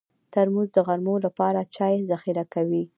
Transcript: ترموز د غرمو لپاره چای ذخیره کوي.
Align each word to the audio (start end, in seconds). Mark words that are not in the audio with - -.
ترموز 0.33 0.67
د 0.73 0.77
غرمو 0.87 1.15
لپاره 1.25 1.69
چای 1.75 1.95
ذخیره 2.11 2.45
کوي. 2.53 2.83